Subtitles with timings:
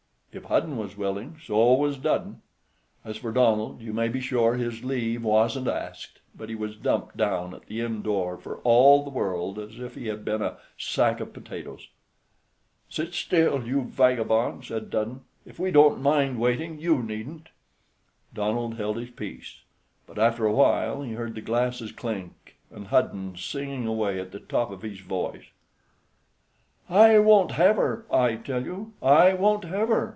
[0.33, 2.41] If Hudden was willing, so was Dudden.
[3.03, 7.17] As for Donald, you may be sure his leave wasn't asked, but he was dumped
[7.17, 10.55] down at the inn door for all the world as if he had been a
[10.77, 11.89] sack of potatoes.
[12.87, 17.49] "Sit still, you vagabond," said Dudden; "if we don't mind waiting, you needn't."
[18.33, 19.59] Donald held his peace,
[20.07, 24.39] but after a while he heard the glasses clink, and Hudden singing away at the
[24.39, 25.47] top of his voice.
[26.89, 30.07] "I won't have her, I tell you; I won't have her!"